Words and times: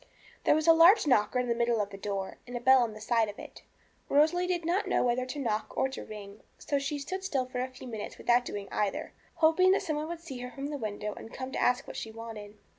There 0.45 0.55
was 0.55 0.65
a 0.65 0.73
large 0.73 1.05
knocker 1.05 1.37
in 1.37 1.47
the 1.47 1.53
middle 1.53 1.79
of 1.79 1.91
the 1.91 1.95
door, 1.99 2.39
and 2.47 2.57
a 2.57 2.59
bell 2.59 2.81
on 2.81 2.91
one 2.93 3.01
side 3.01 3.29
of 3.29 3.37
it. 3.37 3.61
Rosalie 4.09 4.47
did 4.47 4.65
not 4.65 4.87
know 4.87 5.03
whether 5.03 5.27
to 5.27 5.37
knock 5.37 5.77
or 5.77 5.89
to 5.89 6.03
ring, 6.03 6.41
so 6.57 6.79
she 6.79 6.97
stood 6.97 7.23
still 7.23 7.45
for 7.45 7.59
a 7.61 7.67
few 7.67 7.85
minutes 7.87 8.17
without 8.17 8.43
doing 8.43 8.67
either, 8.71 9.13
hoping 9.35 9.73
that 9.73 9.83
some 9.83 9.97
one 9.97 10.07
would 10.07 10.19
see 10.21 10.39
her 10.39 10.49
from 10.49 10.69
the 10.71 10.77
window 10.79 11.13
and 11.13 11.31
come 11.31 11.51
to 11.51 11.61
ask 11.61 11.85
what 11.85 11.97
she 11.97 12.09
wanted. 12.09 12.57